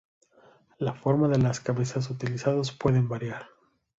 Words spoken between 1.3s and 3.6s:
las cabezas utilizados pueden variar.